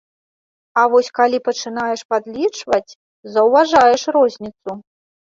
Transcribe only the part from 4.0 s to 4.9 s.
розніцу.